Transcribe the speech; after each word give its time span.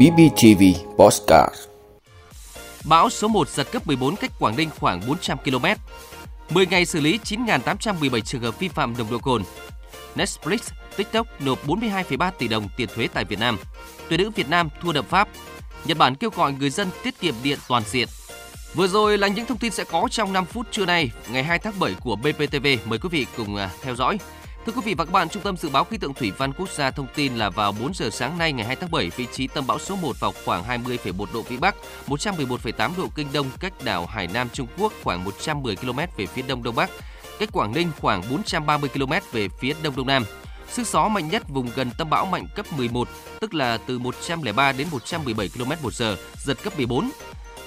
BBTV 0.00 0.62
Postcard 0.96 1.54
Bão 2.84 3.10
số 3.10 3.28
1 3.28 3.48
giật 3.48 3.72
cấp 3.72 3.86
14 3.86 4.16
cách 4.16 4.30
Quảng 4.38 4.56
Ninh 4.56 4.70
khoảng 4.80 5.00
400 5.08 5.38
km. 5.38 5.66
10 6.50 6.66
ngày 6.66 6.86
xử 6.86 7.00
lý 7.00 7.18
9.817 7.24 8.20
trường 8.20 8.42
hợp 8.42 8.58
vi 8.58 8.68
phạm 8.68 8.94
nồng 8.98 9.10
độ 9.10 9.18
cồn. 9.18 9.42
Netflix, 10.16 10.58
TikTok 10.96 11.26
nộp 11.40 11.66
42,3 11.66 12.30
tỷ 12.38 12.48
đồng 12.48 12.68
tiền 12.76 12.88
thuế 12.94 13.08
tại 13.14 13.24
Việt 13.24 13.38
Nam. 13.38 13.58
Tuyển 14.08 14.20
nữ 14.20 14.30
Việt 14.30 14.48
Nam 14.48 14.68
thua 14.82 14.92
đậm 14.92 15.04
Pháp. 15.04 15.28
Nhật 15.84 15.98
Bản 15.98 16.14
kêu 16.14 16.30
gọi 16.36 16.52
người 16.52 16.70
dân 16.70 16.88
tiết 17.02 17.20
kiệm 17.20 17.34
điện 17.42 17.58
toàn 17.68 17.82
diện. 17.86 18.08
Vừa 18.74 18.86
rồi 18.86 19.18
là 19.18 19.28
những 19.28 19.46
thông 19.46 19.58
tin 19.58 19.72
sẽ 19.72 19.84
có 19.84 20.08
trong 20.10 20.32
5 20.32 20.44
phút 20.44 20.66
trưa 20.70 20.86
nay, 20.86 21.10
ngày 21.32 21.44
2 21.44 21.58
tháng 21.58 21.78
7 21.78 21.94
của 22.00 22.16
BPTV. 22.16 22.66
Mời 22.84 22.98
quý 22.98 23.08
vị 23.08 23.26
cùng 23.36 23.56
à, 23.56 23.70
theo 23.82 23.94
dõi. 23.94 24.18
Thưa 24.66 24.72
quý 24.72 24.80
vị 24.84 24.94
và 24.94 25.04
các 25.04 25.12
bạn, 25.12 25.28
Trung 25.28 25.42
tâm 25.42 25.56
Dự 25.56 25.68
báo 25.68 25.84
Khí 25.84 25.98
tượng 25.98 26.14
Thủy 26.14 26.32
văn 26.38 26.52
Quốc 26.52 26.68
gia 26.70 26.90
thông 26.90 27.06
tin 27.14 27.36
là 27.36 27.50
vào 27.50 27.72
4 27.72 27.94
giờ 27.94 28.10
sáng 28.10 28.38
nay 28.38 28.52
ngày 28.52 28.66
2 28.66 28.76
tháng 28.76 28.90
7, 28.90 29.10
vị 29.16 29.26
trí 29.32 29.46
tâm 29.46 29.66
bão 29.66 29.78
số 29.78 29.96
1 29.96 30.20
vào 30.20 30.32
khoảng 30.44 30.64
20,1 30.64 31.26
độ 31.34 31.42
Vĩ 31.42 31.56
Bắc, 31.56 31.74
111,8 32.06 32.90
độ 32.96 33.08
Kinh 33.14 33.28
Đông 33.32 33.46
cách 33.60 33.72
đảo 33.84 34.06
Hải 34.06 34.26
Nam 34.26 34.48
Trung 34.52 34.66
Quốc 34.78 34.92
khoảng 35.02 35.24
110 35.24 35.76
km 35.76 35.98
về 36.16 36.26
phía 36.26 36.42
Đông 36.42 36.62
Đông 36.62 36.74
Bắc, 36.74 36.90
cách 37.38 37.48
Quảng 37.52 37.72
Ninh 37.72 37.90
khoảng 38.00 38.22
430 38.30 38.90
km 38.94 39.12
về 39.32 39.48
phía 39.60 39.74
Đông 39.82 39.96
Đông 39.96 40.06
Nam. 40.06 40.24
Sức 40.68 40.86
gió 40.86 41.08
mạnh 41.08 41.28
nhất 41.28 41.48
vùng 41.48 41.70
gần 41.74 41.90
tâm 41.98 42.10
bão 42.10 42.26
mạnh 42.26 42.46
cấp 42.54 42.66
11, 42.76 43.08
tức 43.40 43.54
là 43.54 43.78
từ 43.86 43.98
103 43.98 44.72
đến 44.72 44.86
117 44.90 45.48
km 45.48 45.70
một 45.82 45.94
giờ, 45.94 46.16
giật 46.38 46.58
cấp 46.62 46.76
14. 46.76 47.10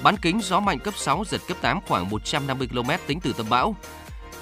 Bán 0.03 0.17
kính 0.17 0.39
gió 0.43 0.59
mạnh 0.59 0.79
cấp 0.79 0.93
6, 0.98 1.23
giật 1.29 1.41
cấp 1.48 1.57
8 1.62 1.79
khoảng 1.87 2.09
150 2.09 2.67
km 2.67 2.89
tính 3.07 3.20
từ 3.20 3.34
tâm 3.34 3.45
bão. 3.49 3.75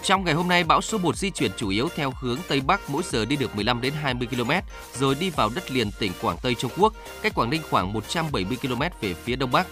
Trong 0.04 0.24
ngày 0.24 0.34
hôm 0.34 0.48
nay, 0.48 0.64
bão 0.64 0.82
số 0.82 0.98
1 0.98 1.16
di 1.16 1.30
chuyển 1.30 1.52
chủ 1.58 1.70
yếu 1.70 1.90
theo 1.96 2.14
hướng 2.20 2.38
Tây 2.48 2.62
Bắc, 2.62 2.90
mỗi 2.90 3.04
giờ 3.06 3.26
đi 3.26 3.36
được 3.36 3.56
15 3.56 3.82
đến 3.82 3.94
20 3.94 4.28
km, 4.28 4.52
rồi 5.00 5.16
đi 5.16 5.30
vào 5.30 5.50
đất 5.56 5.72
liền 5.72 5.92
tỉnh 6.00 6.12
Quảng 6.22 6.38
Tây 6.42 6.56
Trung 6.56 6.72
Quốc, 6.78 6.94
cách 7.22 7.36
Quảng 7.36 7.50
Ninh 7.50 7.62
khoảng 7.70 7.94
170 7.94 8.58
km 8.62 8.82
về 9.02 9.14
phía 9.14 9.36
Đông 9.36 9.52
Bắc. 9.52 9.68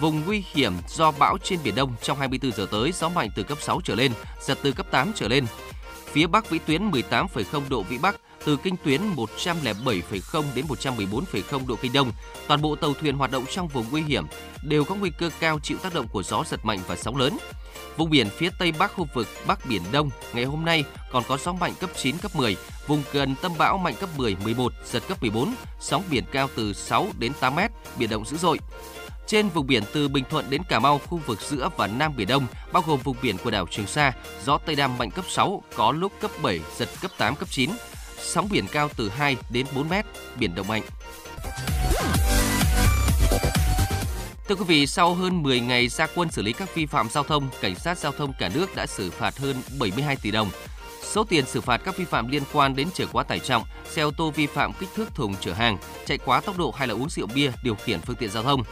Vùng 0.00 0.22
nguy 0.26 0.44
hiểm 0.52 0.72
do 0.88 1.10
bão 1.10 1.38
trên 1.38 1.58
Biển 1.64 1.74
Đông 1.74 1.94
trong 2.02 2.18
24 2.18 2.52
giờ 2.52 2.66
tới, 2.70 2.92
gió 2.92 3.08
mạnh 3.08 3.28
từ 3.36 3.42
cấp 3.42 3.58
6 3.60 3.80
trở 3.84 3.94
lên, 3.94 4.12
giật 4.40 4.58
từ 4.62 4.72
cấp 4.72 4.86
8 4.90 5.12
trở 5.14 5.28
lên. 5.28 5.46
Phía 6.12 6.26
Bắc 6.26 6.50
vĩ 6.50 6.58
tuyến 6.58 6.90
18,0 6.90 7.62
độ 7.68 7.82
Vĩ 7.82 7.98
Bắc, 7.98 8.16
từ 8.46 8.56
kinh 8.56 8.76
tuyến 8.84 9.00
107,0 9.16 10.44
đến 10.54 10.66
114,0 10.68 11.66
độ 11.66 11.76
kinh 11.82 11.92
đông. 11.92 12.12
Toàn 12.46 12.62
bộ 12.62 12.76
tàu 12.76 12.94
thuyền 12.94 13.16
hoạt 13.16 13.30
động 13.30 13.44
trong 13.50 13.68
vùng 13.68 13.86
nguy 13.90 14.02
hiểm 14.02 14.26
đều 14.62 14.84
có 14.84 14.94
nguy 14.94 15.10
cơ 15.18 15.30
cao 15.40 15.58
chịu 15.62 15.78
tác 15.78 15.94
động 15.94 16.08
của 16.08 16.22
gió 16.22 16.44
giật 16.46 16.64
mạnh 16.64 16.78
và 16.86 16.96
sóng 16.96 17.16
lớn. 17.16 17.38
Vùng 17.96 18.10
biển 18.10 18.28
phía 18.30 18.50
Tây 18.58 18.72
Bắc 18.72 18.92
khu 18.92 19.06
vực 19.14 19.28
Bắc 19.46 19.66
Biển 19.66 19.82
Đông 19.92 20.10
ngày 20.32 20.44
hôm 20.44 20.64
nay 20.64 20.84
còn 21.12 21.22
có 21.28 21.36
gió 21.36 21.52
mạnh 21.52 21.72
cấp 21.80 21.90
9, 21.96 22.18
cấp 22.18 22.36
10, 22.36 22.56
vùng 22.86 23.02
gần 23.12 23.34
tâm 23.42 23.52
bão 23.58 23.78
mạnh 23.78 23.94
cấp 24.00 24.10
10, 24.16 24.36
11, 24.44 24.72
giật 24.84 25.02
cấp 25.08 25.22
14, 25.22 25.54
sóng 25.80 26.02
biển 26.10 26.24
cao 26.32 26.48
từ 26.56 26.72
6 26.72 27.06
đến 27.18 27.32
8 27.40 27.56
mét, 27.56 27.70
biển 27.98 28.10
động 28.10 28.24
dữ 28.24 28.36
dội. 28.36 28.58
Trên 29.26 29.48
vùng 29.48 29.66
biển 29.66 29.82
từ 29.92 30.08
Bình 30.08 30.24
Thuận 30.30 30.50
đến 30.50 30.62
Cà 30.68 30.78
Mau, 30.78 30.98
khu 30.98 31.20
vực 31.26 31.40
giữa 31.40 31.68
và 31.76 31.86
Nam 31.86 32.16
Biển 32.16 32.28
Đông, 32.28 32.46
bao 32.72 32.82
gồm 32.86 33.00
vùng 33.00 33.16
biển 33.22 33.36
của 33.44 33.50
đảo 33.50 33.66
Trường 33.70 33.86
Sa, 33.86 34.12
gió 34.44 34.58
Tây 34.58 34.76
Nam 34.76 34.98
mạnh 34.98 35.10
cấp 35.10 35.24
6, 35.28 35.62
có 35.76 35.92
lúc 35.92 36.12
cấp 36.20 36.30
7, 36.42 36.60
giật 36.76 36.88
cấp 37.00 37.10
8, 37.18 37.34
cấp 37.34 37.48
9. 37.50 37.70
Sóng 38.18 38.48
biển 38.50 38.66
cao 38.72 38.88
từ 38.96 39.08
2 39.08 39.36
đến 39.50 39.66
4 39.74 39.88
mét, 39.88 40.06
biển 40.38 40.54
động 40.54 40.68
mạnh. 40.68 40.82
Thưa 44.48 44.54
quý 44.54 44.64
vị, 44.66 44.86
sau 44.86 45.14
hơn 45.14 45.42
10 45.42 45.60
ngày 45.60 45.88
ra 45.88 46.06
quân 46.14 46.30
xử 46.30 46.42
lý 46.42 46.52
các 46.52 46.74
vi 46.74 46.86
phạm 46.86 47.08
giao 47.10 47.24
thông, 47.24 47.48
cảnh 47.60 47.74
sát 47.74 47.98
giao 47.98 48.12
thông 48.12 48.32
cả 48.38 48.50
nước 48.54 48.76
đã 48.76 48.86
xử 48.86 49.10
phạt 49.10 49.38
hơn 49.38 49.56
72 49.78 50.16
tỷ 50.16 50.30
đồng. 50.30 50.50
Số 51.02 51.24
tiền 51.24 51.46
xử 51.46 51.60
phạt 51.60 51.76
các 51.76 51.96
vi 51.96 52.04
phạm 52.04 52.28
liên 52.28 52.42
quan 52.52 52.76
đến 52.76 52.88
chở 52.94 53.06
quá 53.12 53.24
tải 53.24 53.38
trọng, 53.38 53.64
xe 53.90 54.02
ô 54.02 54.10
tô 54.16 54.30
vi 54.30 54.46
phạm 54.46 54.72
kích 54.72 54.88
thước 54.94 55.14
thùng 55.14 55.34
chở 55.40 55.52
hàng, 55.52 55.78
chạy 56.06 56.18
quá 56.18 56.40
tốc 56.40 56.58
độ 56.58 56.70
hay 56.70 56.88
là 56.88 56.94
uống 56.94 57.10
rượu 57.10 57.26
bia 57.34 57.52
điều 57.62 57.74
khiển 57.74 58.00
phương 58.00 58.16
tiện 58.16 58.30
giao 58.30 58.42
thông. 58.42 58.62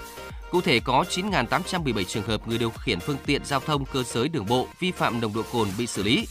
Cụ 0.50 0.60
thể 0.60 0.80
có 0.80 1.04
9.817 1.10 2.04
trường 2.04 2.26
hợp 2.26 2.48
người 2.48 2.58
điều 2.58 2.70
khiển 2.70 3.00
phương 3.00 3.16
tiện 3.26 3.44
giao 3.44 3.60
thông 3.60 3.84
cơ 3.84 4.02
giới 4.02 4.28
đường 4.28 4.46
bộ 4.46 4.66
vi 4.80 4.90
phạm 4.90 5.20
nồng 5.20 5.34
độ 5.34 5.42
cồn 5.52 5.68
bị 5.78 5.86
xử 5.86 6.02
lý. 6.02 6.26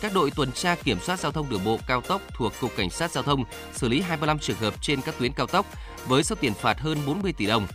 Các 0.00 0.12
đội 0.14 0.30
tuần 0.30 0.52
tra 0.52 0.74
kiểm 0.74 1.00
soát 1.00 1.20
giao 1.20 1.32
thông 1.32 1.48
đường 1.48 1.64
bộ 1.64 1.78
cao 1.86 2.00
tốc 2.00 2.22
thuộc 2.34 2.52
Cục 2.60 2.76
Cảnh 2.76 2.90
sát 2.90 3.10
Giao 3.10 3.22
thông 3.22 3.44
xử 3.72 3.88
lý 3.88 4.00
25 4.00 4.38
trường 4.38 4.56
hợp 4.56 4.74
trên 4.82 5.00
các 5.00 5.14
tuyến 5.18 5.32
cao 5.32 5.46
tốc 5.46 5.66
với 6.06 6.24
số 6.24 6.34
tiền 6.40 6.54
phạt 6.54 6.80
hơn 6.80 6.98
40 7.06 7.32
tỷ 7.32 7.46
đồng. 7.46 7.66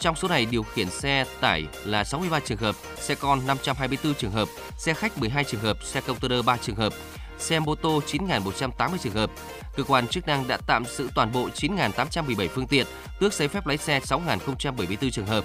Trong 0.00 0.16
số 0.16 0.28
này 0.28 0.46
điều 0.46 0.62
khiển 0.62 0.90
xe 0.90 1.24
tải 1.40 1.66
là 1.84 2.04
63 2.04 2.40
trường 2.40 2.58
hợp, 2.58 2.76
xe 2.96 3.14
con 3.14 3.46
524 3.46 4.14
trường 4.14 4.30
hợp, 4.30 4.48
xe 4.78 4.94
khách 4.94 5.18
12 5.18 5.44
trường 5.44 5.60
hợp, 5.60 5.76
xe 5.84 6.00
container 6.00 6.44
3 6.44 6.56
trường 6.56 6.76
hợp, 6.76 6.92
xe 7.38 7.60
mô 7.60 7.74
tô 7.74 8.02
9.180 8.06 8.96
trường 9.02 9.14
hợp. 9.14 9.30
Cơ 9.76 9.82
quan 9.82 10.08
chức 10.08 10.26
năng 10.26 10.48
đã 10.48 10.58
tạm 10.66 10.84
giữ 10.84 11.08
toàn 11.14 11.32
bộ 11.32 11.48
9.817 11.54 12.48
phương 12.48 12.66
tiện, 12.66 12.86
tước 13.20 13.32
giấy 13.32 13.48
phép 13.48 13.66
lái 13.66 13.76
xe 13.78 14.00
6.074 14.00 15.10
trường 15.10 15.26
hợp. 15.26 15.44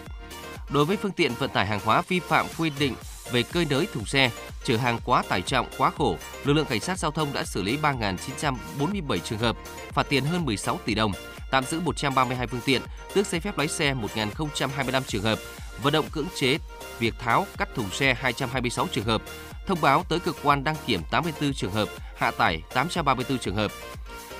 Đối 0.69 0.85
với 0.85 0.97
phương 0.97 1.11
tiện 1.11 1.33
vận 1.39 1.49
tải 1.49 1.65
hàng 1.65 1.79
hóa 1.85 2.01
vi 2.07 2.19
phạm 2.19 2.45
quy 2.57 2.71
định 2.79 2.95
về 3.31 3.43
cơi 3.43 3.65
nới 3.69 3.87
thùng 3.93 4.05
xe, 4.05 4.31
chở 4.63 4.77
hàng 4.77 4.99
quá 5.05 5.23
tải 5.29 5.41
trọng, 5.41 5.67
quá 5.77 5.91
khổ, 5.97 6.17
lực 6.45 6.53
lượng 6.53 6.65
cảnh 6.65 6.79
sát 6.79 6.99
giao 6.99 7.11
thông 7.11 7.33
đã 7.33 7.43
xử 7.43 7.61
lý 7.61 7.77
3.947 7.77 9.17
trường 9.17 9.39
hợp, 9.39 9.57
phạt 9.93 10.05
tiền 10.09 10.25
hơn 10.25 10.45
16 10.45 10.79
tỷ 10.85 10.95
đồng, 10.95 11.11
tạm 11.51 11.63
giữ 11.63 11.79
132 11.79 12.47
phương 12.47 12.61
tiện, 12.65 12.81
tước 13.13 13.27
giấy 13.27 13.41
phép 13.41 13.57
lái 13.57 13.67
xe 13.67 13.93
1.025 13.93 15.01
trường 15.07 15.23
hợp, 15.23 15.39
vận 15.81 15.93
động 15.93 16.05
cưỡng 16.11 16.27
chế 16.35 16.57
việc 16.99 17.13
tháo 17.19 17.47
cắt 17.57 17.69
thùng 17.75 17.89
xe 17.91 18.13
226 18.13 18.87
trường 18.91 19.05
hợp, 19.05 19.21
thông 19.67 19.81
báo 19.81 20.03
tới 20.09 20.19
cơ 20.19 20.31
quan 20.43 20.63
đăng 20.63 20.75
kiểm 20.85 21.01
84 21.11 21.53
trường 21.53 21.71
hợp, 21.71 21.89
hạ 22.17 22.31
tải 22.31 22.61
834 22.73 23.37
trường 23.37 23.55
hợp. 23.55 23.71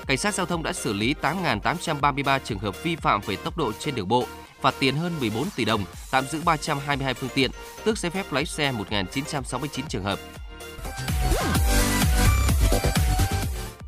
Cảnh 0.07 0.17
sát 0.17 0.34
giao 0.34 0.46
thông 0.46 0.63
đã 0.63 0.73
xử 0.73 0.94
lý 0.94 1.16
8.833 1.22 2.40
trường 2.44 2.59
hợp 2.59 2.84
vi 2.84 2.96
phạm 2.96 3.22
về 3.22 3.35
tốc 3.35 3.57
độ 3.57 3.72
trên 3.79 3.96
đường 3.96 4.07
bộ, 4.07 4.28
phạt 4.61 4.75
tiền 4.79 4.95
hơn 4.95 5.19
14 5.19 5.49
tỷ 5.55 5.66
đồng, 5.66 5.83
tạm 6.11 6.27
giữ 6.27 6.41
322 6.45 7.13
phương 7.13 7.29
tiện, 7.35 7.51
tước 7.83 7.97
giấy 7.97 8.09
phép 8.09 8.33
lái 8.33 8.45
xe 8.45 8.71
1.969 8.71 9.83
trường 9.89 10.03
hợp. 10.03 10.19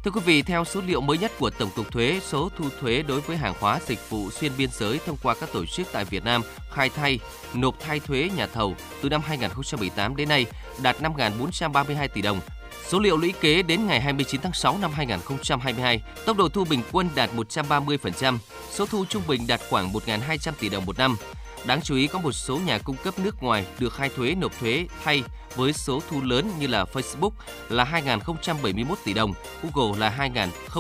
Thưa 0.03 0.11
quý 0.11 0.22
vị, 0.25 0.41
theo 0.41 0.66
số 0.66 0.81
liệu 0.81 1.01
mới 1.01 1.17
nhất 1.17 1.31
của 1.39 1.50
Tổng 1.50 1.69
cục 1.75 1.91
Thuế, 1.91 2.19
số 2.23 2.50
thu 2.57 2.66
thuế 2.79 3.03
đối 3.07 3.22
với 3.22 3.38
hàng 3.38 3.53
hóa 3.59 3.79
dịch 3.88 4.09
vụ 4.09 4.31
xuyên 4.31 4.51
biên 4.57 4.69
giới 4.72 5.00
thông 5.05 5.17
qua 5.23 5.35
các 5.39 5.50
tổ 5.53 5.66
chức 5.66 5.88
tại 5.91 6.05
Việt 6.05 6.23
Nam 6.23 6.41
khai 6.72 6.89
thay, 6.89 7.19
nộp 7.53 7.79
thay 7.79 7.99
thuế 7.99 8.29
nhà 8.35 8.47
thầu 8.47 8.75
từ 9.01 9.09
năm 9.09 9.22
2018 9.25 10.16
đến 10.16 10.29
nay 10.29 10.45
đạt 10.81 11.01
5.432 11.01 12.07
tỷ 12.07 12.22
đồng. 12.22 12.39
Số 12.88 13.00
liệu 13.00 13.17
lũy 13.17 13.33
kế 13.41 13.61
đến 13.61 13.88
ngày 13.88 14.01
29 14.01 14.41
tháng 14.41 14.53
6 14.53 14.78
năm 14.78 14.91
2022, 14.94 16.01
tốc 16.25 16.38
độ 16.38 16.50
thu 16.50 16.66
bình 16.69 16.81
quân 16.91 17.09
đạt 17.16 17.29
130%, 17.35 18.38
số 18.72 18.85
thu 18.85 19.05
trung 19.09 19.23
bình 19.28 19.47
đạt 19.47 19.61
khoảng 19.69 19.94
1.200 19.94 20.51
tỷ 20.59 20.69
đồng 20.69 20.85
một 20.85 20.97
năm. 20.97 21.17
Đáng 21.66 21.81
chú 21.81 21.95
ý 21.95 22.07
có 22.07 22.19
một 22.19 22.31
số 22.31 22.59
nhà 22.66 22.78
cung 22.78 22.95
cấp 23.03 23.19
nước 23.19 23.44
ngoài 23.44 23.66
được 23.79 23.94
khai 23.94 24.09
thuế 24.16 24.35
nộp 24.35 24.59
thuế 24.59 24.88
thay 25.03 25.23
với 25.55 25.73
số 25.73 26.01
thu 26.09 26.22
lớn 26.22 26.51
như 26.59 26.67
là 26.67 26.85
Facebook 26.94 27.31
là 27.69 28.01
2.071 28.05 28.95
tỷ 29.05 29.13
đồng, 29.13 29.34
Google 29.63 29.99
là 29.99 30.29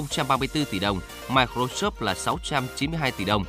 2.034 0.03 0.65
tỷ 0.71 0.79
đồng, 0.79 0.99
Microsoft 1.27 1.91
là 1.99 2.13
692 2.15 3.11
tỷ 3.11 3.25
đồng. 3.25 3.43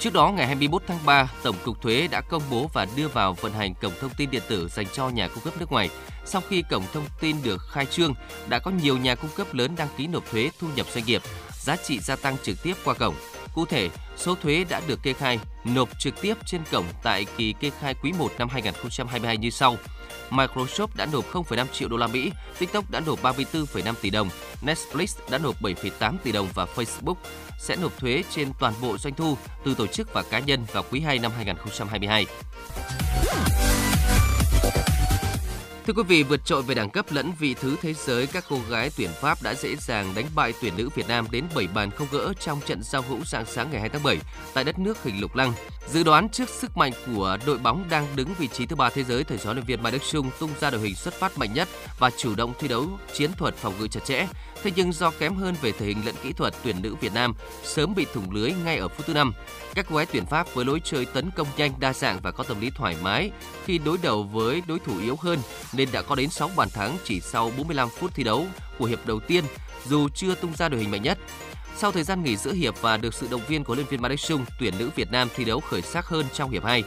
Trước 0.00 0.12
đó, 0.12 0.32
ngày 0.32 0.46
21 0.46 0.82
tháng 0.86 0.98
3, 1.06 1.30
Tổng 1.42 1.56
cục 1.64 1.82
Thuế 1.82 2.08
đã 2.10 2.20
công 2.20 2.42
bố 2.50 2.70
và 2.72 2.86
đưa 2.96 3.08
vào 3.08 3.32
vận 3.32 3.52
hành 3.52 3.74
cổng 3.74 3.92
thông 4.00 4.10
tin 4.16 4.30
điện 4.30 4.42
tử 4.48 4.68
dành 4.68 4.86
cho 4.92 5.08
nhà 5.08 5.28
cung 5.28 5.44
cấp 5.44 5.54
nước 5.60 5.72
ngoài. 5.72 5.90
Sau 6.24 6.42
khi 6.48 6.62
cổng 6.70 6.84
thông 6.92 7.04
tin 7.20 7.36
được 7.42 7.62
khai 7.70 7.86
trương, 7.86 8.14
đã 8.48 8.58
có 8.58 8.70
nhiều 8.70 8.98
nhà 8.98 9.14
cung 9.14 9.30
cấp 9.36 9.54
lớn 9.54 9.74
đăng 9.76 9.88
ký 9.96 10.06
nộp 10.06 10.30
thuế 10.30 10.50
thu 10.60 10.68
nhập 10.76 10.86
doanh 10.94 11.04
nghiệp, 11.04 11.22
giá 11.60 11.76
trị 11.76 11.98
gia 11.98 12.16
tăng 12.16 12.36
trực 12.42 12.62
tiếp 12.62 12.74
qua 12.84 12.94
cổng. 12.94 13.14
Cụ 13.56 13.66
thể, 13.66 13.90
số 14.16 14.34
thuế 14.34 14.64
đã 14.68 14.80
được 14.88 15.02
kê 15.02 15.12
khai 15.12 15.38
nộp 15.64 15.88
trực 15.98 16.20
tiếp 16.20 16.34
trên 16.46 16.60
cổng 16.72 16.84
tại 17.02 17.26
kỳ 17.36 17.52
kê 17.52 17.70
khai 17.80 17.94
quý 18.02 18.12
1 18.18 18.32
năm 18.38 18.48
2022 18.48 19.36
như 19.36 19.50
sau. 19.50 19.76
Microsoft 20.30 20.88
đã 20.94 21.06
nộp 21.12 21.32
0,5 21.32 21.66
triệu 21.72 21.88
đô 21.88 21.96
la 21.96 22.06
Mỹ, 22.06 22.32
TikTok 22.58 22.90
đã 22.90 23.00
nộp 23.00 23.22
34,5 23.22 23.94
tỷ 24.00 24.10
đồng, 24.10 24.28
Netflix 24.62 25.18
đã 25.30 25.38
nộp 25.38 25.62
7,8 25.62 26.16
tỷ 26.22 26.32
đồng 26.32 26.48
và 26.54 26.66
Facebook 26.76 27.14
sẽ 27.60 27.76
nộp 27.76 27.98
thuế 27.98 28.22
trên 28.30 28.52
toàn 28.60 28.74
bộ 28.82 28.98
doanh 28.98 29.14
thu 29.14 29.36
từ 29.64 29.74
tổ 29.74 29.86
chức 29.86 30.12
và 30.12 30.22
cá 30.22 30.38
nhân 30.38 30.66
vào 30.72 30.84
quý 30.90 31.00
2 31.00 31.18
năm 31.18 31.32
2022. 31.36 32.26
Thưa 35.86 35.92
quý 35.92 36.02
vị, 36.02 36.22
vượt 36.22 36.44
trội 36.44 36.62
về 36.62 36.74
đẳng 36.74 36.90
cấp 36.90 37.06
lẫn 37.10 37.32
vị 37.38 37.54
thứ 37.60 37.76
thế 37.82 37.94
giới, 37.94 38.26
các 38.26 38.44
cô 38.48 38.58
gái 38.70 38.90
tuyển 38.96 39.10
Pháp 39.20 39.42
đã 39.42 39.54
dễ 39.54 39.76
dàng 39.76 40.12
đánh 40.14 40.24
bại 40.34 40.52
tuyển 40.60 40.76
nữ 40.76 40.88
Việt 40.94 41.08
Nam 41.08 41.26
đến 41.30 41.44
7 41.54 41.66
bàn 41.74 41.90
không 41.90 42.06
gỡ 42.12 42.32
trong 42.40 42.60
trận 42.66 42.82
giao 42.82 43.02
hữu 43.02 43.24
sáng 43.24 43.44
sáng 43.46 43.68
ngày 43.70 43.80
2 43.80 43.88
tháng 43.88 44.02
7 44.02 44.18
tại 44.54 44.64
đất 44.64 44.78
nước 44.78 45.02
hình 45.02 45.20
lục 45.20 45.36
lăng. 45.36 45.52
Dự 45.92 46.02
đoán 46.02 46.28
trước 46.28 46.48
sức 46.48 46.76
mạnh 46.76 46.92
của 47.06 47.38
đội 47.46 47.58
bóng 47.58 47.84
đang 47.90 48.06
đứng 48.16 48.28
vị 48.38 48.48
trí 48.48 48.66
thứ 48.66 48.76
ba 48.76 48.90
thế 48.90 49.04
giới, 49.04 49.24
thầy 49.24 49.38
giáo 49.38 49.54
luyện 49.54 49.66
viên 49.66 49.82
Mai 49.82 49.92
Đức 49.92 50.02
Chung 50.10 50.30
tung 50.40 50.50
ra 50.60 50.70
đội 50.70 50.80
hình 50.80 50.94
xuất 50.94 51.14
phát 51.14 51.38
mạnh 51.38 51.54
nhất 51.54 51.68
và 51.98 52.10
chủ 52.18 52.34
động 52.34 52.52
thi 52.58 52.68
đấu 52.68 52.86
chiến 53.14 53.30
thuật 53.32 53.54
phòng 53.54 53.74
ngự 53.78 53.88
chặt 53.88 54.04
chẽ. 54.04 54.26
Thế 54.66 54.72
nhưng 54.76 54.92
do 54.92 55.10
kém 55.10 55.34
hơn 55.34 55.54
về 55.62 55.72
thể 55.72 55.86
hình 55.86 56.06
lẫn 56.06 56.14
kỹ 56.22 56.32
thuật, 56.32 56.54
tuyển 56.64 56.82
nữ 56.82 56.94
Việt 57.00 57.14
Nam 57.14 57.34
sớm 57.64 57.94
bị 57.94 58.06
thủng 58.14 58.30
lưới 58.30 58.52
ngay 58.64 58.76
ở 58.76 58.88
phút 58.88 59.06
thứ 59.06 59.14
năm. 59.14 59.32
Các 59.74 59.86
cô 59.88 59.96
gái 59.96 60.06
tuyển 60.12 60.26
Pháp 60.26 60.54
với 60.54 60.64
lối 60.64 60.80
chơi 60.84 61.04
tấn 61.04 61.30
công 61.30 61.46
nhanh, 61.56 61.72
đa 61.78 61.92
dạng 61.92 62.20
và 62.22 62.30
có 62.30 62.44
tâm 62.44 62.60
lý 62.60 62.70
thoải 62.70 62.96
mái 63.02 63.30
khi 63.64 63.78
đối 63.78 63.98
đầu 64.02 64.22
với 64.22 64.62
đối 64.68 64.78
thủ 64.78 64.98
yếu 64.98 65.16
hơn 65.20 65.38
nên 65.72 65.88
đã 65.92 66.02
có 66.02 66.14
đến 66.14 66.30
6 66.30 66.50
bàn 66.56 66.68
thắng 66.70 66.96
chỉ 67.04 67.20
sau 67.20 67.52
45 67.56 67.88
phút 67.88 68.14
thi 68.14 68.24
đấu 68.24 68.46
của 68.78 68.84
hiệp 68.84 69.06
đầu 69.06 69.20
tiên 69.20 69.44
dù 69.86 70.08
chưa 70.08 70.34
tung 70.34 70.56
ra 70.56 70.68
đội 70.68 70.80
hình 70.80 70.90
mạnh 70.90 71.02
nhất. 71.02 71.18
Sau 71.76 71.92
thời 71.92 72.02
gian 72.02 72.24
nghỉ 72.24 72.36
giữa 72.36 72.52
hiệp 72.52 72.74
và 72.80 72.96
được 72.96 73.14
sự 73.14 73.28
động 73.30 73.42
viên 73.48 73.64
của 73.64 73.74
luyện 73.74 73.86
viên 73.86 74.02
Marek 74.02 74.20
Sung, 74.20 74.44
tuyển 74.60 74.74
nữ 74.78 74.90
Việt 74.96 75.12
Nam 75.12 75.28
thi 75.36 75.44
đấu 75.44 75.60
khởi 75.60 75.82
sắc 75.82 76.06
hơn 76.06 76.26
trong 76.34 76.50
hiệp 76.50 76.64
2. 76.64 76.84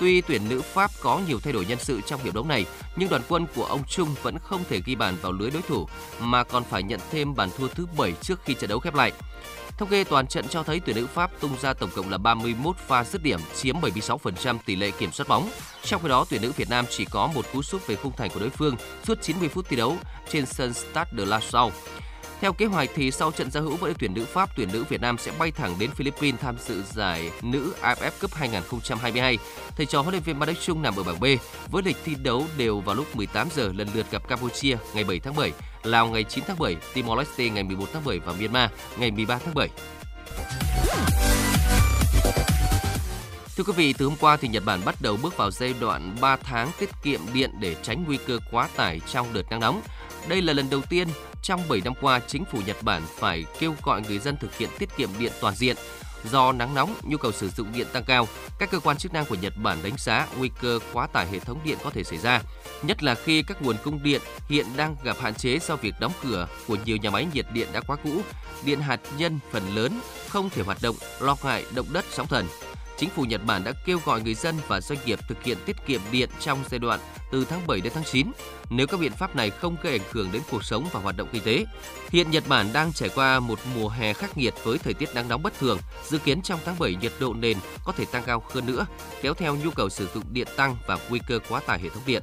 Tuy 0.00 0.20
tuyển 0.20 0.48
nữ 0.48 0.62
Pháp 0.62 0.90
có 1.00 1.20
nhiều 1.28 1.40
thay 1.40 1.52
đổi 1.52 1.66
nhân 1.66 1.78
sự 1.78 2.00
trong 2.06 2.22
hiệp 2.24 2.34
đấu 2.34 2.44
này, 2.44 2.66
nhưng 2.96 3.08
đoàn 3.08 3.22
quân 3.28 3.46
của 3.54 3.64
ông 3.64 3.84
Trung 3.88 4.14
vẫn 4.22 4.38
không 4.38 4.64
thể 4.68 4.80
ghi 4.84 4.94
bàn 4.94 5.16
vào 5.22 5.32
lưới 5.32 5.50
đối 5.50 5.62
thủ 5.62 5.88
mà 6.20 6.44
còn 6.44 6.64
phải 6.64 6.82
nhận 6.82 7.00
thêm 7.10 7.34
bàn 7.34 7.48
thua 7.58 7.68
thứ 7.68 7.86
7 7.96 8.12
trước 8.22 8.40
khi 8.44 8.54
trận 8.54 8.70
đấu 8.70 8.78
khép 8.78 8.94
lại. 8.94 9.12
Thống 9.78 9.88
kê 9.88 10.04
toàn 10.04 10.26
trận 10.26 10.48
cho 10.48 10.62
thấy 10.62 10.80
tuyển 10.80 10.96
nữ 10.96 11.06
Pháp 11.06 11.30
tung 11.40 11.56
ra 11.60 11.74
tổng 11.74 11.90
cộng 11.94 12.10
là 12.10 12.18
31 12.18 12.76
pha 12.76 13.04
dứt 13.04 13.22
điểm, 13.22 13.40
chiếm 13.56 13.76
76% 13.80 14.58
tỷ 14.66 14.76
lệ 14.76 14.90
kiểm 14.90 15.12
soát 15.12 15.28
bóng. 15.28 15.50
Trong 15.82 16.02
khi 16.02 16.08
đó, 16.08 16.24
tuyển 16.30 16.42
nữ 16.42 16.52
Việt 16.56 16.70
Nam 16.70 16.84
chỉ 16.90 17.04
có 17.04 17.26
một 17.26 17.46
cú 17.52 17.62
sút 17.62 17.86
về 17.86 17.96
khung 17.96 18.12
thành 18.16 18.30
của 18.34 18.40
đối 18.40 18.50
phương 18.50 18.76
suốt 19.04 19.22
90 19.22 19.48
phút 19.48 19.68
thi 19.68 19.76
đấu 19.76 19.96
trên 20.30 20.46
sân 20.46 20.74
Stade 20.74 21.10
de 21.18 21.24
la 21.24 21.40
Salle. 21.40 21.72
Theo 22.42 22.52
kế 22.52 22.66
hoạch 22.66 22.90
thì 22.94 23.10
sau 23.10 23.30
trận 23.30 23.50
giao 23.50 23.62
hữu 23.62 23.76
với 23.76 23.94
tuyển 23.98 24.14
nữ 24.14 24.24
Pháp, 24.24 24.56
tuyển 24.56 24.68
nữ 24.72 24.84
Việt 24.88 25.00
Nam 25.00 25.18
sẽ 25.18 25.32
bay 25.38 25.50
thẳng 25.50 25.74
đến 25.78 25.90
Philippines 25.90 26.40
tham 26.40 26.56
dự 26.66 26.82
giải 26.82 27.30
nữ 27.42 27.74
AFF 27.82 28.10
Cup 28.20 28.34
2022. 28.34 29.38
Thầy 29.76 29.86
trò 29.86 30.00
huấn 30.00 30.12
luyện 30.12 30.22
viên 30.22 30.38
Marek 30.38 30.60
Chung 30.60 30.82
nằm 30.82 30.96
ở 30.96 31.02
bảng 31.02 31.20
B 31.20 31.24
với 31.70 31.82
lịch 31.82 31.96
thi 32.04 32.14
đấu 32.22 32.46
đều 32.56 32.80
vào 32.80 32.94
lúc 32.94 33.16
18 33.16 33.48
giờ 33.54 33.72
lần 33.76 33.88
lượt 33.94 34.06
gặp 34.10 34.28
Campuchia 34.28 34.76
ngày 34.94 35.04
7 35.04 35.20
tháng 35.20 35.36
7, 35.36 35.52
Lào 35.82 36.08
ngày 36.08 36.24
9 36.24 36.44
tháng 36.46 36.58
7, 36.58 36.76
Timor 36.94 37.18
Leste 37.18 37.48
ngày 37.48 37.62
11 37.62 37.86
tháng 37.92 38.04
7 38.04 38.18
và 38.18 38.32
Myanmar 38.32 38.70
ngày 38.98 39.10
13 39.10 39.38
tháng 39.44 39.54
7. 39.54 39.68
Thưa 43.56 43.64
quý 43.64 43.72
vị, 43.76 43.92
từ 43.98 44.06
hôm 44.06 44.16
qua 44.20 44.36
thì 44.36 44.48
Nhật 44.48 44.64
Bản 44.64 44.80
bắt 44.84 44.94
đầu 45.00 45.16
bước 45.22 45.36
vào 45.36 45.50
giai 45.50 45.74
đoạn 45.80 46.16
3 46.20 46.36
tháng 46.36 46.70
tiết 46.78 46.90
kiệm 47.02 47.20
điện 47.34 47.50
để 47.60 47.76
tránh 47.82 48.04
nguy 48.06 48.18
cơ 48.26 48.38
quá 48.50 48.68
tải 48.76 49.00
trong 49.12 49.26
đợt 49.32 49.50
nắng 49.50 49.60
nóng. 49.60 49.82
Đây 50.28 50.42
là 50.42 50.52
lần 50.52 50.70
đầu 50.70 50.80
tiên 50.82 51.08
trong 51.42 51.68
7 51.68 51.80
năm 51.84 51.92
qua, 52.00 52.20
chính 52.26 52.44
phủ 52.44 52.60
Nhật 52.66 52.82
Bản 52.82 53.02
phải 53.18 53.44
kêu 53.58 53.74
gọi 53.82 54.02
người 54.02 54.18
dân 54.18 54.36
thực 54.36 54.56
hiện 54.56 54.68
tiết 54.78 54.88
kiệm 54.96 55.08
điện 55.18 55.32
toàn 55.40 55.54
diện. 55.54 55.76
Do 56.30 56.52
nắng 56.52 56.74
nóng, 56.74 56.94
nhu 57.02 57.16
cầu 57.16 57.32
sử 57.32 57.48
dụng 57.48 57.72
điện 57.72 57.86
tăng 57.92 58.04
cao, 58.04 58.28
các 58.58 58.70
cơ 58.70 58.80
quan 58.80 58.96
chức 58.96 59.12
năng 59.12 59.24
của 59.24 59.34
Nhật 59.34 59.52
Bản 59.56 59.78
đánh 59.82 59.92
giá 59.98 60.26
nguy 60.38 60.50
cơ 60.60 60.78
quá 60.92 61.06
tải 61.06 61.26
hệ 61.26 61.38
thống 61.38 61.60
điện 61.64 61.78
có 61.84 61.90
thể 61.90 62.04
xảy 62.04 62.18
ra, 62.18 62.42
nhất 62.82 63.02
là 63.02 63.14
khi 63.14 63.42
các 63.42 63.62
nguồn 63.62 63.76
cung 63.84 64.02
điện 64.02 64.20
hiện 64.48 64.66
đang 64.76 64.96
gặp 65.04 65.16
hạn 65.20 65.34
chế 65.34 65.58
do 65.58 65.76
việc 65.76 65.94
đóng 66.00 66.12
cửa 66.22 66.48
của 66.66 66.76
nhiều 66.84 66.96
nhà 66.96 67.10
máy 67.10 67.26
nhiệt 67.34 67.46
điện 67.52 67.68
đã 67.72 67.80
quá 67.80 67.96
cũ. 68.04 68.20
Điện 68.64 68.80
hạt 68.80 69.00
nhân 69.18 69.38
phần 69.52 69.74
lớn 69.74 70.00
không 70.28 70.50
thể 70.50 70.62
hoạt 70.62 70.78
động, 70.82 70.96
lo 71.20 71.36
ngại 71.42 71.64
động 71.74 71.86
đất 71.92 72.04
sóng 72.10 72.26
thần. 72.26 72.46
Chính 72.96 73.10
phủ 73.10 73.22
Nhật 73.22 73.44
Bản 73.46 73.64
đã 73.64 73.72
kêu 73.86 73.98
gọi 74.04 74.22
người 74.22 74.34
dân 74.34 74.54
và 74.68 74.80
doanh 74.80 74.98
nghiệp 75.06 75.18
thực 75.28 75.44
hiện 75.44 75.58
tiết 75.66 75.76
kiệm 75.86 76.00
điện 76.12 76.28
trong 76.40 76.64
giai 76.70 76.78
đoạn 76.78 77.00
từ 77.32 77.44
tháng 77.44 77.66
7 77.66 77.80
đến 77.80 77.92
tháng 77.94 78.04
9 78.04 78.32
nếu 78.70 78.86
các 78.86 79.00
biện 79.00 79.12
pháp 79.12 79.36
này 79.36 79.50
không 79.50 79.76
gây 79.82 79.92
ảnh 79.92 80.08
hưởng 80.10 80.32
đến 80.32 80.42
cuộc 80.50 80.64
sống 80.64 80.86
và 80.92 81.00
hoạt 81.00 81.16
động 81.16 81.28
kinh 81.32 81.42
tế. 81.42 81.64
Hiện 82.10 82.30
Nhật 82.30 82.44
Bản 82.48 82.72
đang 82.72 82.92
trải 82.92 83.08
qua 83.14 83.40
một 83.40 83.58
mùa 83.76 83.88
hè 83.88 84.12
khắc 84.12 84.38
nghiệt 84.38 84.54
với 84.64 84.78
thời 84.78 84.94
tiết 84.94 85.14
nắng 85.14 85.28
nóng 85.28 85.42
bất 85.42 85.58
thường, 85.58 85.78
dự 86.08 86.18
kiến 86.18 86.42
trong 86.42 86.60
tháng 86.64 86.78
7 86.78 86.94
nhiệt 86.94 87.12
độ 87.20 87.34
nền 87.34 87.56
có 87.84 87.92
thể 87.92 88.04
tăng 88.04 88.22
cao 88.26 88.42
hơn 88.50 88.66
nữa, 88.66 88.86
kéo 89.22 89.34
theo 89.34 89.56
nhu 89.56 89.70
cầu 89.70 89.88
sử 89.88 90.08
dụng 90.14 90.24
điện 90.32 90.48
tăng 90.56 90.76
và 90.86 90.98
nguy 91.08 91.20
cơ 91.26 91.38
quá 91.48 91.60
tải 91.66 91.80
hệ 91.80 91.88
thống 91.88 92.02
điện. 92.06 92.22